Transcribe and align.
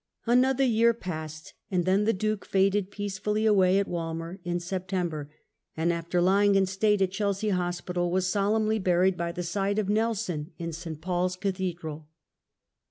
Another 0.25 0.63
year 0.63 0.95
passed, 0.95 1.53
and 1.69 1.85
then 1.85 2.05
the 2.05 2.11
Duke 2.11 2.43
faded 2.43 2.89
peacefully 2.89 3.45
away 3.45 3.77
at 3.77 3.87
Walmer, 3.87 4.39
in 4.43 4.59
September; 4.59 5.29
and 5.77 5.93
after 5.93 6.19
lying 6.19 6.55
in 6.55 6.65
state 6.65 7.03
at 7.03 7.11
Chelsea 7.11 7.49
Hospital, 7.49 8.09
was 8.09 8.25
solemnly 8.27 8.79
buried 8.79 9.15
by 9.15 9.31
the 9.31 9.43
side 9.43 9.77
of 9.77 9.89
Nekon 9.89 10.53
in 10.57 10.73
St. 10.73 10.99
Paul's 11.01 11.35
Cathedral. 11.35 12.07